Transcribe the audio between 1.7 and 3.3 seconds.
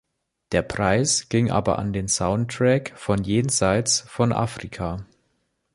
an den Soundtrack von